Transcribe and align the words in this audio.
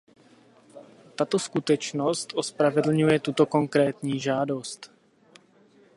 Tato 1.15 1.39
skutečnost 1.39 2.33
ospravedlňuje 2.35 3.19
tuto 3.19 3.45
konkrétní 3.45 4.19
žádost. 4.19 4.91